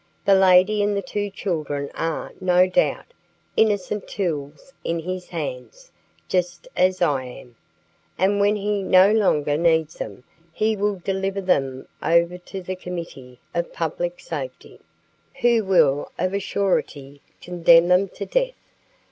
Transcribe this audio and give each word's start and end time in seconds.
The 0.25 0.33
lady 0.33 0.81
and 0.81 0.97
the 0.97 1.03
two 1.03 1.29
children 1.29 1.91
are, 1.93 2.31
no 2.41 2.65
doubt, 2.65 3.13
innocent 3.55 4.07
tools 4.07 4.73
in 4.83 4.97
his 4.97 5.29
hands, 5.29 5.91
just 6.27 6.67
as 6.75 7.03
I 7.03 7.25
am, 7.25 7.55
and 8.17 8.39
when 8.39 8.55
he 8.55 8.81
no 8.81 9.11
longer 9.11 9.55
needs 9.57 9.99
them 9.99 10.23
he 10.51 10.75
will 10.75 10.95
deliver 11.05 11.39
them 11.41 11.87
over 12.01 12.39
to 12.39 12.63
the 12.63 12.75
Committee 12.75 13.37
of 13.53 13.73
Public 13.73 14.19
Safety, 14.19 14.79
who 15.41 15.63
will, 15.63 16.11
of 16.17 16.33
a 16.33 16.39
surety, 16.39 17.21
condemn 17.39 17.87
them 17.87 18.07
to 18.09 18.25
death. 18.25 18.55